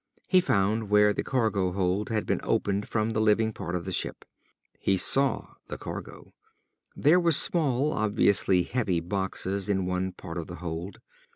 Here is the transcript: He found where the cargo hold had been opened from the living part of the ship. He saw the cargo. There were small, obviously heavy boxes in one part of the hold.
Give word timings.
He 0.27 0.41
found 0.41 0.89
where 0.89 1.13
the 1.13 1.21
cargo 1.21 1.73
hold 1.73 2.09
had 2.09 2.25
been 2.25 2.39
opened 2.43 2.87
from 2.89 3.11
the 3.11 3.21
living 3.21 3.53
part 3.53 3.75
of 3.75 3.85
the 3.85 3.91
ship. 3.91 4.25
He 4.79 4.97
saw 4.97 5.53
the 5.67 5.77
cargo. 5.77 6.33
There 6.95 7.19
were 7.19 7.31
small, 7.31 7.91
obviously 7.93 8.63
heavy 8.63 8.99
boxes 8.99 9.69
in 9.69 9.85
one 9.85 10.13
part 10.13 10.39
of 10.39 10.47
the 10.47 10.55
hold. 10.55 11.01